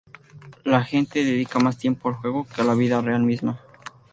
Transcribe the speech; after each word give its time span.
La 0.63 0.83
gente 0.83 1.23
dedica 1.23 1.59
más 1.59 1.77
tiempo 1.77 2.09
al 2.09 2.15
juego 2.15 2.47
que 2.47 2.61
a 2.63 2.65
la 2.65 2.73
vida 2.73 2.99
real 3.01 3.21
misma. 3.21 3.61